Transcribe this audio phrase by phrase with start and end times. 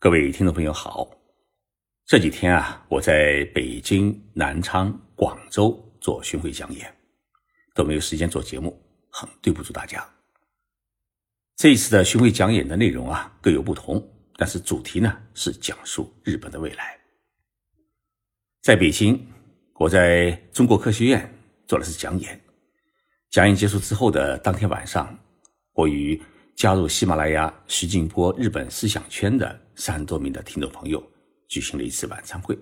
[0.00, 1.10] 各位听众朋友好，
[2.06, 6.96] 这几天啊，我在北京、南昌、广州做巡回讲演，
[7.74, 8.80] 都没有时间做节目，
[9.10, 10.08] 很对不住大家。
[11.56, 14.00] 这一次的巡回讲演的内容啊各有不同，
[14.36, 16.96] 但是主题呢是讲述日本的未来。
[18.62, 19.20] 在北京，
[19.80, 21.28] 我在中国科学院
[21.66, 22.40] 做的是讲演，
[23.30, 25.18] 讲演结束之后的当天晚上，
[25.72, 26.22] 我与
[26.58, 29.58] 加入喜马拉雅徐静波日本思想圈的。
[29.76, 31.00] 三十多名的听众朋友
[31.46, 32.58] 举行了一次晚餐会，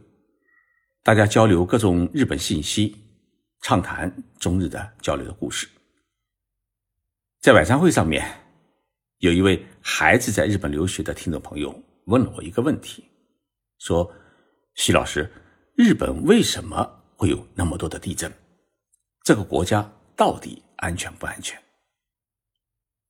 [1.03, 2.95] 大家交流各种日本信息，
[3.63, 5.67] 畅谈中日的交流的故事。
[7.41, 8.23] 在晚餐会上面，
[9.21, 13.03] 有一位孩子在日本留学的听众朋友问了我一个问题，
[13.79, 14.13] 说
[14.77, 15.27] ：“徐老师，
[15.75, 18.31] 日本为什么会有那么多的地震？
[19.25, 21.59] 这个国家到底安全不安全？”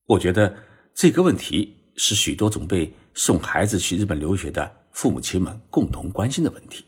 [0.07, 0.57] 我觉得
[0.97, 2.91] 这个问题是许多准备。
[3.19, 6.85] 送孩子去日本留学的父母亲们共同关心的问题，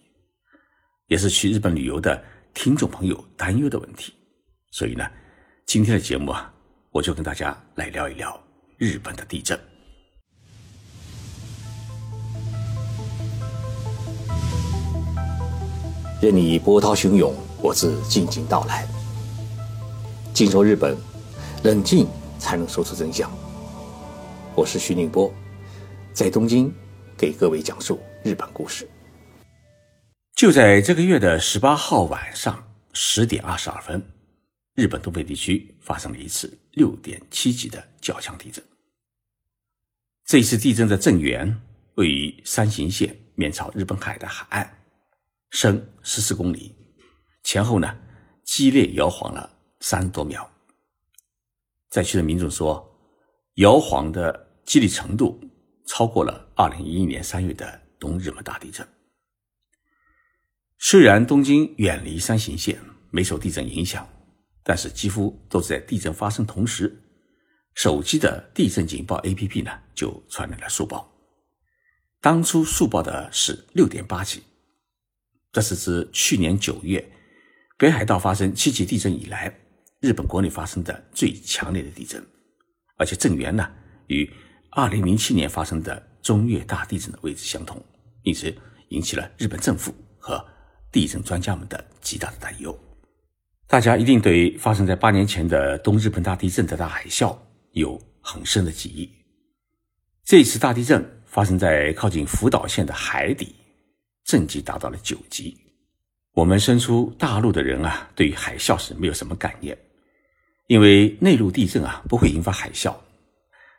[1.06, 4.12] 也是去日本旅游的听众朋友担忧的问题。
[4.70, 5.06] 所以呢，
[5.64, 6.52] 今天的节目啊，
[6.90, 8.38] 我就跟大家来聊一聊
[8.76, 9.58] 日本的地震。
[16.20, 18.86] 任你波涛汹涌，我自静静到来。
[20.34, 20.94] 静说日本，
[21.62, 22.06] 冷静
[22.38, 23.30] 才能说出真相。
[24.58, 25.32] 我是徐宁波。
[26.12, 26.74] 在东京，
[27.16, 28.90] 给各位讲述日本故事。
[30.34, 34.04] 就在这个月的十八号晚上十点二十二分，
[34.74, 38.64] 日本东北地区发生了一次六点七级的较强地震。
[40.24, 41.60] 这一次地震的震源
[41.94, 44.68] 位于山形县面朝日本海的海岸，
[45.50, 46.74] 深十四公里，
[47.44, 47.96] 前后呢
[48.42, 49.48] 激烈摇晃了
[49.78, 50.50] 三十多秒。
[51.90, 52.84] 灾区的民众说，
[53.54, 55.40] 摇晃的激励程度。
[55.90, 58.86] 超过了二零一一年三月的东日本大地震。
[60.78, 62.78] 虽然东京远离山形县，
[63.10, 64.06] 没受地震影响，
[64.62, 66.94] 但是几乎都是在地震发生同时，
[67.74, 71.10] 手机的地震警报 APP 呢就传来了速报。
[72.20, 74.42] 当初速报的是六点八级，
[75.50, 77.02] 这是自去年九月
[77.78, 79.58] 北海道发生七级地震以来，
[80.00, 82.22] 日本国内发生的最强烈的地震，
[82.98, 83.66] 而且震源呢
[84.08, 84.30] 与。
[84.78, 87.84] 二零零七年发生的中越大地震的位置相同，
[88.22, 88.54] 因此
[88.90, 90.40] 引起了日本政府和
[90.92, 92.78] 地震专家们的极大的担忧。
[93.66, 97.36] 大家一定对发生在八年前的东日本大地震的大海啸
[97.72, 99.10] 有很深的记忆。
[100.24, 103.52] 这次大地震发生在靠近福岛县的海底，
[104.26, 105.58] 震级达到了九级。
[106.34, 109.76] 我们身处大陆的人啊，对于海啸是没有什么概念，
[110.68, 112.94] 因为内陆地震啊不会引发海啸。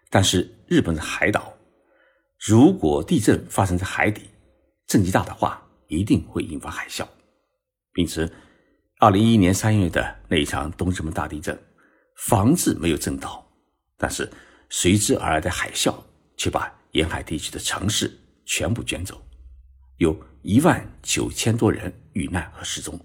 [0.09, 1.53] 但是日本的海岛，
[2.39, 4.29] 如果地震发生在海底，
[4.87, 7.07] 震级大的话，一定会引发海啸。
[7.95, 8.31] 因此，
[8.97, 11.57] 二零一一年三月的那一场东日本大地震，
[12.17, 13.45] 房子没有震倒，
[13.97, 14.29] 但是
[14.69, 15.95] 随之而来的海啸
[16.37, 18.11] 却把沿海地区的城市
[18.45, 19.21] 全部卷走，
[19.97, 22.99] 有一万九千多人遇难和失踪。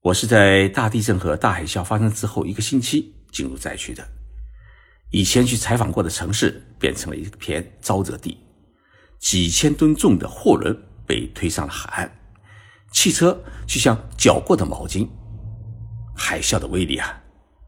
[0.00, 4.04] 我是在大地震和大海啸发生之后一个星期进入灾区的。
[5.10, 8.38] 以前去采访过的城市变成了一片沼泽地，
[9.18, 10.76] 几千吨重的货轮
[11.06, 12.10] 被推上了海岸，
[12.92, 15.08] 汽车就像绞过的毛巾。
[16.16, 17.22] 海啸的威力啊，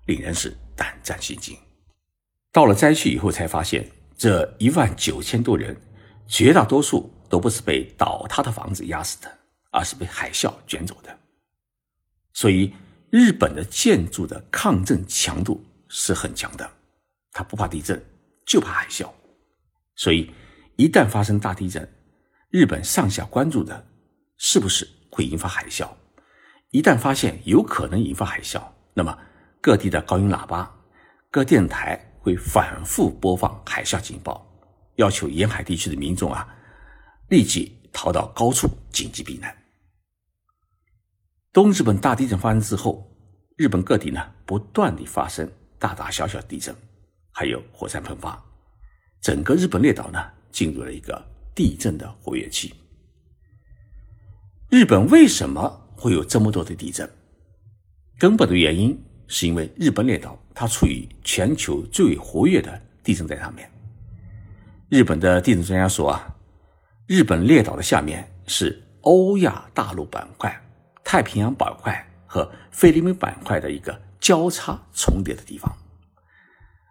[0.07, 1.57] 令人是胆战心惊。
[2.53, 5.77] 到了灾区以后，才发现这一万九千多人，
[6.27, 9.39] 绝大多数都不是被倒塌的房子压死的，
[9.71, 11.19] 而是被海啸卷走的。
[12.33, 12.73] 所以，
[13.11, 16.71] 日本的建筑的抗震强度是很强的。
[17.37, 18.03] 他不怕地震，
[18.47, 19.11] 就怕海啸，
[19.95, 20.33] 所以
[20.77, 21.87] 一旦发生大地震，
[22.49, 23.87] 日本上下关注的
[24.39, 25.87] 是不是会引发海啸。
[26.71, 28.63] 一旦发现有可能引发海啸，
[28.95, 29.19] 那么
[29.61, 30.75] 各地的高音喇叭、
[31.31, 34.47] 各电台会反复播放海啸警报，
[34.95, 36.49] 要求沿海地区的民众啊
[37.29, 39.55] 立即逃到高处紧急避难。
[41.53, 43.15] 东日本大地震发生之后，
[43.59, 46.75] 日本各地呢不断地发生大大小小地震。
[47.39, 48.43] 还有火山喷发，
[49.21, 50.19] 整个日本列岛呢
[50.51, 51.23] 进入了一个
[51.55, 52.73] 地震的活跃期。
[54.71, 57.07] 日本为什么会有这么多的地震？
[58.19, 58.99] 根本的原因
[59.29, 63.71] 是因为日本列岛它处于全球最活跃的地震带上面。
[64.89, 66.35] 日本的地震专家说啊，
[67.07, 70.59] 日本列岛的下面是欧亚大陆板块、
[71.05, 75.71] 太平洋板块和菲律宾板块的一个交叉重叠的地方。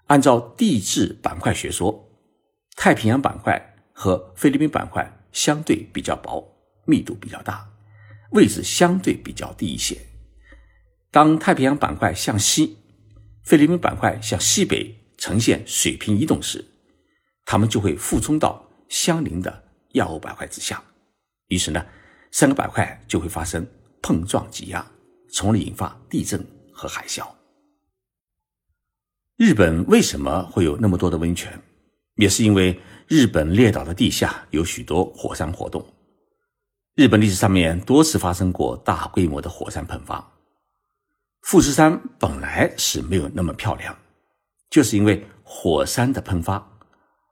[0.07, 2.10] 按照地质板块学说，
[2.75, 6.46] 太平洋板块和菲律宾板块相对比较薄，
[6.86, 7.68] 密度比较大，
[8.31, 9.98] 位置相对比较低一些。
[11.10, 12.78] 当太平洋板块向西，
[13.44, 16.63] 菲律宾板块向西北呈现水平移动时，
[17.46, 19.63] 它们就会附冲到相邻的
[19.94, 20.84] 亚欧板块之下，
[21.48, 21.84] 于是呢，
[22.31, 23.66] 三个板块就会发生
[24.01, 24.86] 碰撞挤压，
[25.31, 27.28] 从而引发地震和海啸。
[29.38, 31.62] 日本为什么会有那么多的温泉？
[32.16, 35.86] 也是因为日本列岛的地下有许多火山活动。
[36.96, 40.26] 日本历史上面多次发生过大规模的火山喷发。
[41.42, 43.94] 富士山本来是没有那么漂亮，
[44.70, 46.66] 就是因为火山的喷发，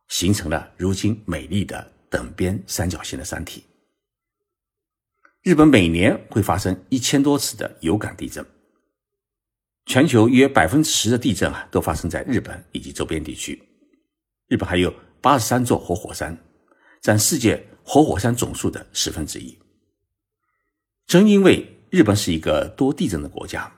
[0.09, 3.63] 形成了如今美丽的等边三角形的山体。
[5.41, 8.45] 日本每年会发生一千多次的有感地震。
[9.85, 13.61] 全球约百分之十的地震啊，都发生在日本以及周边地区。
[14.47, 16.37] 日本还有八十三座活火山，
[17.01, 19.57] 占世界活火山总数的十分之一。
[21.05, 23.71] 正因为日本是一个多地震的国家，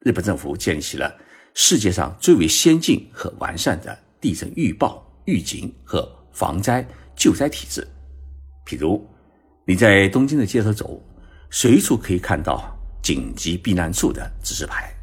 [0.00, 1.16] 日本政府建立起了
[1.54, 6.86] 世界上最为先进和完善的地震预报、预警和防灾
[7.16, 7.86] 救灾体制。
[8.66, 9.06] 譬如，
[9.66, 11.00] 你在东京的街头走，
[11.50, 14.93] 随处可以看到紧急避难处的指示牌。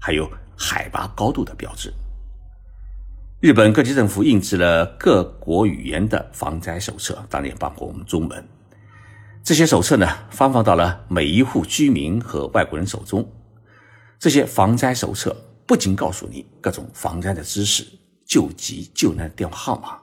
[0.00, 1.92] 还有海拔高度的标志。
[3.40, 8.48] 日本各级政府印制了各国语言的防灾手册，当然也包括我们中文。
[9.42, 13.26] 这些手册呢，发放到了每一户居民和外国人手中。
[14.18, 15.34] 这些防灾手册
[15.66, 17.86] 不仅告诉你各种防灾的知识、
[18.26, 19.98] 救急救难电话号码，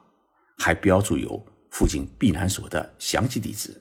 [0.57, 3.79] 还标注有附近避难所的详细地址，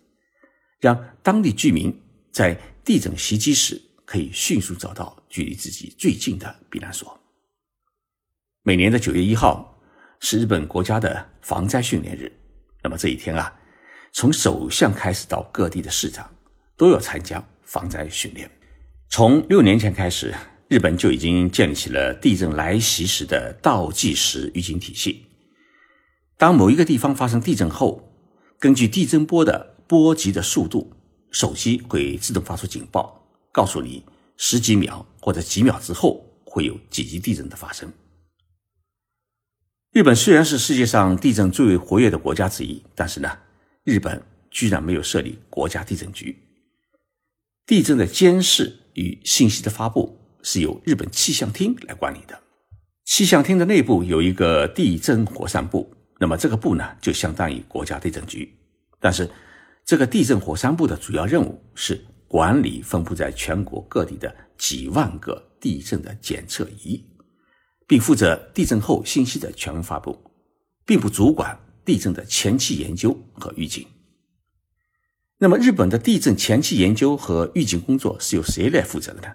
[0.79, 1.99] 让当地居民
[2.31, 2.55] 在
[2.85, 3.81] 地震袭击时。
[4.07, 7.21] 可以迅速找到距离自己最近的避难所。
[8.63, 9.79] 每年的九月一号
[10.21, 12.33] 是日本国家的防灾训练日。
[12.83, 13.53] 那么这一天啊，
[14.13, 16.35] 从首相开始到各地的市长
[16.77, 18.51] 都要参加防灾训练。
[19.09, 20.35] 从六年前开始，
[20.69, 25.27] 日本就已经建立起了地震来袭时的倒计时预警体系。
[26.39, 28.13] 当某一个地方发生地震后，
[28.59, 30.93] 根据地震波的波及的速度，
[31.31, 33.16] 手机会自动发出警报。
[33.57, 34.05] 告诉你
[34.37, 37.91] 十几秒或者几秒之后会有几级地震的发生。
[39.93, 43.39] 日本虽然是世界上地震最为活跃的国家之一，但是呢，
[43.83, 46.37] 日本居然没有设立国家地震局。
[47.65, 52.39] 地震的监视与信息的发布是由日本气象厅来管理的。
[53.07, 58.55] 气象厅的内部有一个地震火山部，那么这个部呢就相当于国家地震局。
[59.01, 59.31] 但是
[59.87, 62.05] 这个地震火山部的主要任务是。
[62.29, 67.03] 管理分布在全国各地的几万个地震的检测仪，
[67.87, 70.19] 并负责地震后信息的全文发布，
[70.85, 73.87] 并不主管地震的前期研究和预警。
[75.39, 79.35] 那么，日本的地震前期研究和预警工作是由谁来负责的呢？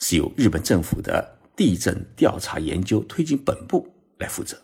[0.00, 3.88] 是由日本政府的地震调查研究推进本部
[4.18, 4.60] 来负责。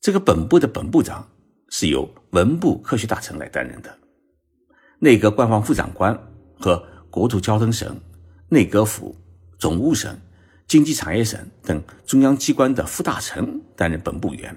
[0.00, 1.28] 这个本部的本部长
[1.68, 3.98] 是由文部科学大臣来担任的，
[5.00, 6.16] 内阁官房副长官。
[6.58, 7.98] 和国土交通省、
[8.48, 9.16] 内阁府、
[9.58, 10.18] 总务省、
[10.66, 14.56] 经济产业省等中央机关的副大臣担任本部员，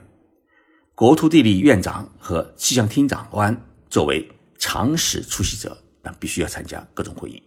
[0.95, 3.55] 国土地理院长和气象厅长官
[3.89, 7.41] 作为常识出席者，那必须要参加各种会议。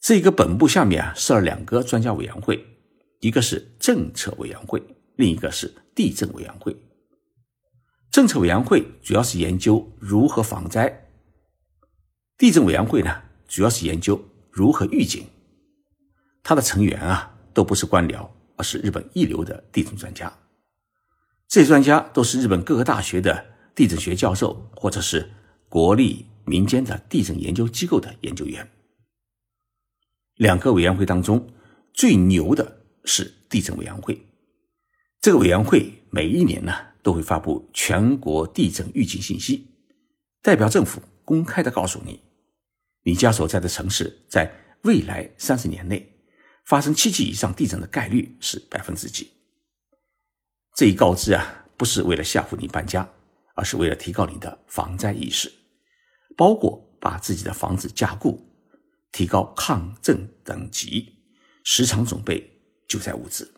[0.00, 2.64] 这个本部下面啊设了两个专家委员会，
[3.20, 4.82] 一个是政策委员会，
[5.16, 6.76] 另一个是地震委员会。
[8.10, 11.05] 政策委员会主要是研究如何防灾。
[12.38, 15.24] 地震委员会呢，主要是研究如何预警。
[16.42, 20.30] 它的成员啊，都不是官僚，而是日本一流的地震专家。
[21.48, 25.30] 这些专家都是日本各个大学的地震学教授，或者是
[25.70, 28.70] 国立民间的地震研究机构的研究员。
[30.34, 31.48] 两个委员会当中
[31.94, 34.26] 最牛的是地震委员会。
[35.22, 39.68] 这个委员会每一年呢，都会发布全国地震预警信息，
[40.42, 42.20] 代表政府公开的告诉你。
[43.06, 46.12] 你家所在的城市在未来三十年内
[46.64, 49.30] 发生七级以上地震的概率是百分之几？
[50.74, 53.08] 这一告知啊，不是为了吓唬你搬家，
[53.54, 55.52] 而是为了提高你的防灾意识，
[56.36, 58.44] 包括把自己的房子加固，
[59.12, 61.14] 提高抗震等级，
[61.62, 63.48] 时常准备救灾物资。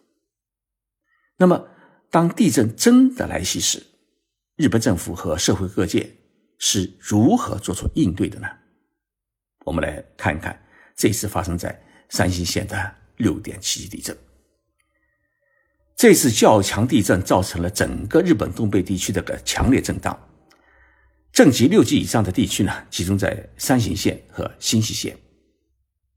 [1.38, 1.66] 那么，
[2.10, 3.82] 当地震真的来袭时，
[4.56, 6.18] 日本政府和社会各界
[6.58, 8.48] 是如何做出应对的呢？
[9.68, 10.58] 我们来看一看
[10.96, 14.16] 这次发生在山形县的六点七级地震。
[15.94, 20.18] 这次较强地震造成了整个日本东北地区的个强烈震荡，
[21.32, 25.14] 震级六级以上的地区呢，集中在山形县和新舄县。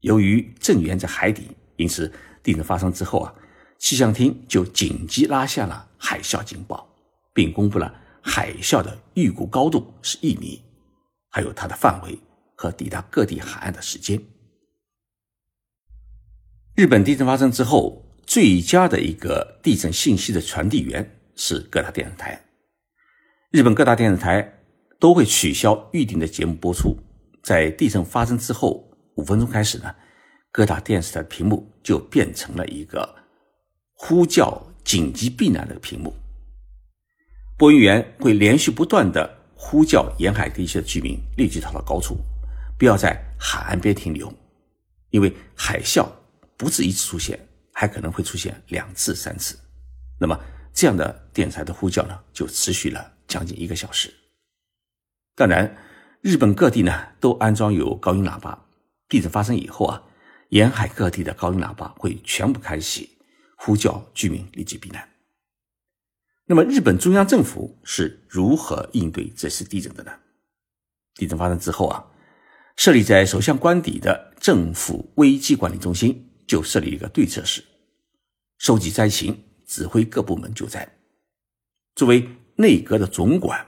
[0.00, 2.10] 由于震源在海底，因此
[2.42, 3.34] 地震发生之后啊，
[3.78, 6.88] 气象厅就紧急拉下了海啸警报，
[7.34, 10.62] 并公布了海啸的预估高度是一米，
[11.28, 12.18] 还有它的范围
[12.54, 14.20] 和抵达各地海岸的时间。
[16.74, 18.00] 日本地震发生之后。
[18.24, 22.40] 最佳的一个地震信息的传递源是各大电视台。
[23.50, 24.60] 日本各大电视台
[24.98, 26.96] 都会取消预定的节目播出。
[27.42, 29.94] 在地震发生之后五分钟开始呢，
[30.50, 33.16] 各大电视台的屏幕就变成了一个
[33.92, 36.14] 呼叫紧急避难的屏幕。
[37.58, 42.16] 播音员会连续不断的呼叫沿海地区的居民立即逃到高处，
[42.82, 44.34] 不要在海岸边停留，
[45.10, 46.04] 因为海啸
[46.56, 47.38] 不止一次出现。
[47.72, 49.56] 还可能会出现两次、三次，
[50.18, 50.36] 那么
[50.74, 54.12] 这样的电台的呼叫呢，就持续了将近一个小时。
[55.36, 55.76] 当然，
[56.22, 58.66] 日本各地呢都安装有高音喇叭，
[59.08, 60.02] 地震发生以后啊，
[60.48, 63.16] 沿海各地的高音喇叭会全部开启，
[63.56, 65.08] 呼叫居民立即避难。
[66.46, 70.12] 那么，日本中央政府是如何应对这次地震的呢？
[71.14, 72.04] 地震发生之后啊，
[72.76, 76.28] 设立在首相官邸的政府危机管理中心。
[76.44, 77.64] 就设立一个对策室，
[78.58, 80.86] 收集灾情，指挥各部门救灾。
[81.94, 83.64] 作为内阁的总管，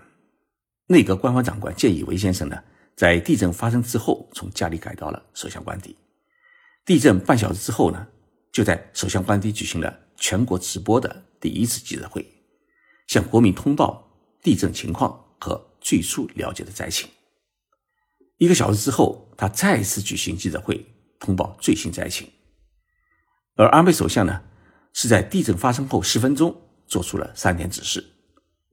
[0.89, 2.63] 内阁官方长官菅义伟先生呢，
[2.95, 5.97] 在地震发生之后，从家里改到了首相官邸。
[6.85, 8.07] 地震半小时之后呢，
[8.53, 12.29] 就在首相官邸举行了全国直播的第一次记者会，
[13.07, 14.07] 向国民通报
[14.43, 17.09] 地震情况和最初了解的灾情。
[18.45, 20.85] 一个小时之后，他再次举行记者会，
[21.19, 22.31] 通报最新灾情。
[23.57, 24.43] 而安倍首相呢，
[24.93, 26.55] 是在地震发生后十分钟
[26.87, 28.05] 做出了三点指示，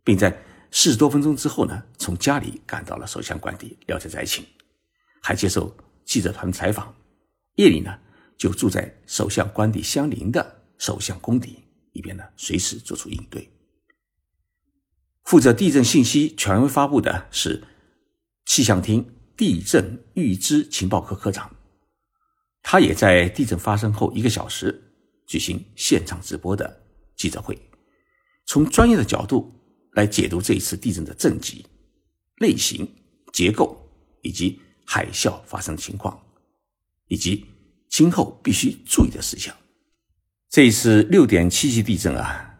[0.03, 0.31] 并在
[0.71, 4.45] 四十多分钟之后呢，从家里赶到了首相官邸了解灾情，
[5.21, 6.93] 还接受记者团采访。
[7.55, 7.97] 夜里呢，
[8.37, 11.63] 就住在首相官邸相邻的首相宫邸，
[11.93, 13.49] 以便呢随时做出应对。
[15.23, 17.63] 负责地震信息权威发布的是
[18.45, 19.05] 气象厅
[19.41, 21.51] 地震预知情报科科长。
[22.61, 24.79] 他也在地震发生后一个小时
[25.25, 26.83] 举行现场直播的
[27.15, 27.59] 记者会，
[28.45, 29.51] 从专业的角度
[29.93, 31.65] 来解读这一次地震的震级、
[32.37, 32.87] 类型、
[33.33, 33.75] 结构
[34.21, 36.23] 以及海啸发生的情况，
[37.07, 37.43] 以及
[37.89, 39.51] 今后必须注意的事项。
[40.51, 42.59] 这一次六点七级地震啊，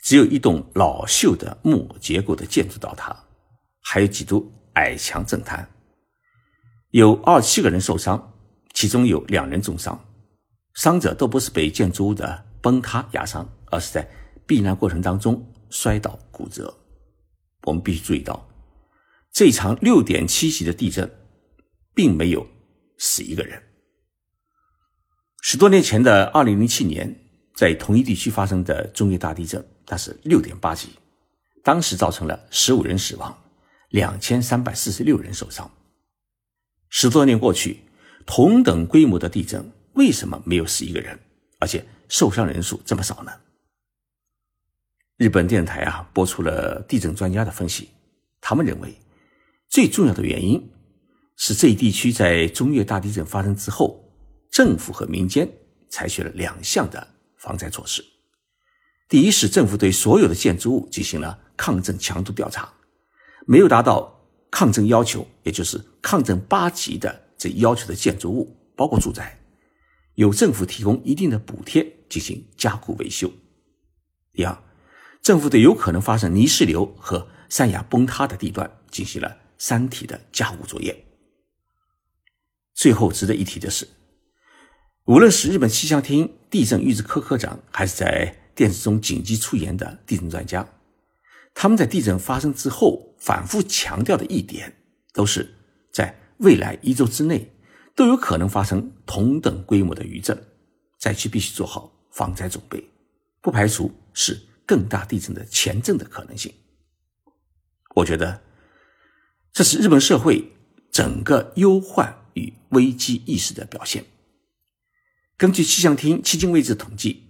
[0.00, 3.14] 只有一栋老旧的木结构的建筑倒塌，
[3.82, 5.68] 还有几堵矮墙震塌，
[6.94, 8.30] 有二十七个人受伤。
[8.72, 10.04] 其中有两人重伤，
[10.74, 14.08] 伤者都不是被建筑物的崩塌压伤，而是在
[14.46, 16.72] 避难过程当中摔倒骨折。
[17.62, 18.48] 我们必须注意到，
[19.32, 21.08] 这场六点七级的地震
[21.94, 22.44] 并没有
[22.98, 23.62] 死一个人。
[25.42, 27.16] 十多年前的二零零七年，
[27.54, 30.88] 在同一地区发生的中越大地震，它是六点八级，
[31.62, 33.36] 当时造成了十五人死亡，
[33.90, 35.70] 两千三百四十六人受伤。
[36.96, 37.80] 十多年过去。
[38.24, 41.18] 同等规模的地震，为什么没有死一个人，
[41.58, 43.32] 而且受伤人数这么少呢？
[45.18, 47.90] 日本电台啊播出了地震专家的分析，
[48.40, 48.96] 他们认为
[49.68, 50.70] 最重要的原因
[51.36, 54.02] 是这一地区在中越大地震发生之后，
[54.50, 55.46] 政府和民间
[55.90, 58.02] 采取了两项的防灾措施。
[59.06, 62.72] 第一是政府对所有的建筑物进行了抗震强度调查，
[63.46, 64.13] 没有达到
[64.54, 67.22] 抗震要求，也就是抗震八级的。
[67.36, 69.36] 这要求的建筑物包括住宅，
[70.14, 73.30] 由政府提供一定的补贴进行加固维修。
[74.32, 74.56] 第二，
[75.20, 81.04] 政府对有可能发生泥石流和山崖崩塌的地段进行了山体的加固作业。
[82.74, 83.88] 最后值得一提的是，
[85.06, 90.66] 无论是日本气象厅地震预知科科长，还是在电视中紧急出言的地震专家，
[91.52, 94.70] 他们在地震发生之后反复强调的一点，
[95.12, 95.54] 都是
[95.90, 96.20] 在。
[96.38, 97.48] 未来一周之内
[97.94, 100.36] 都有可能发生同等规模的余震，
[100.98, 102.84] 灾区必须做好防灾准备，
[103.40, 106.52] 不排除是更大地震的前震的可能性。
[107.94, 108.42] 我觉得
[109.52, 110.52] 这是日本社会
[110.90, 114.04] 整个忧患与危机意识的表现。
[115.36, 117.28] 根据气象厅迄今为止统计，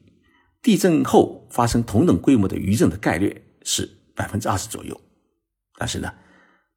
[0.62, 4.98] 地震后发生同等规模的余震的概率是百分之二十左右。
[5.76, 6.12] 但是呢，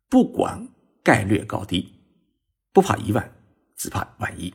[0.10, 0.68] 不管
[1.04, 1.94] 概率高低。
[2.74, 3.36] 不怕一万，
[3.76, 4.54] 只怕万一。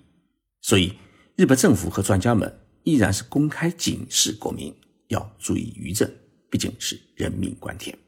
[0.61, 0.93] 所以，
[1.35, 4.73] 日本政府和专家们依然是公开警示国民
[5.09, 6.09] 要注意余震，
[6.49, 7.99] 毕竟是人命关天。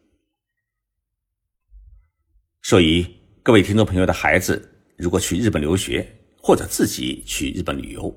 [2.62, 3.05] 所以，
[3.43, 6.09] 各位听众朋友的孩子，如果去日本留学
[6.41, 8.17] 或者自己去日本旅游，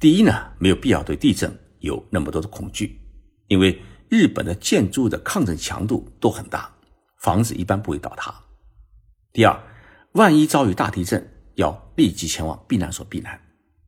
[0.00, 2.98] 第一呢，没有必要对地震有那么多的恐惧，
[3.46, 6.73] 因为日本的建筑的抗震强度都很大，
[7.24, 8.34] 房子一般不会倒塌。
[9.32, 9.58] 第二，
[10.12, 13.40] 万一遭遇大地震，要立即前往避难所避难，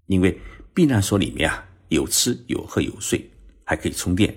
[0.07, 0.41] 因为
[0.73, 3.31] 避难所里面啊有吃有喝有睡，
[3.63, 4.35] 还可以充电，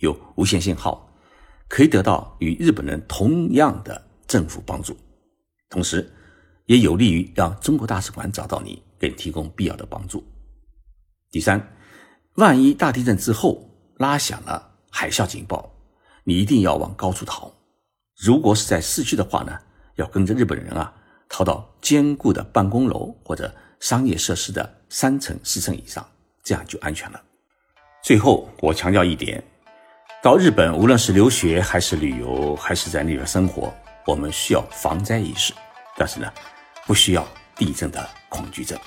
[0.00, 1.10] 有无线信号，
[1.66, 4.10] 可以得到与日本人同样的。
[4.28, 4.96] 政府帮助，
[5.68, 6.10] 同时
[6.64, 10.24] 也有利于让中国大使馆找到你，给提供必要的帮助。
[11.30, 11.74] 第三，
[12.36, 15.70] 万一大地震之后拉响了海啸警报，
[16.24, 17.52] 你一定要往高处逃。
[18.16, 19.58] 如果是在市区的话呢，
[19.96, 20.92] 要跟着日本人啊，
[21.28, 26.06] 逃到坚固的办公楼或者商业设施的三层、四层以上，
[26.42, 27.20] 这样就安全了。
[28.02, 29.42] 最后，我强调一点，
[30.22, 33.72] 到日本无论是留学还是旅游，还是在那边生活。
[34.04, 35.52] 我们需要防灾意识，
[35.96, 36.32] 但是呢，
[36.86, 37.26] 不需要
[37.56, 38.78] 地震的恐惧症。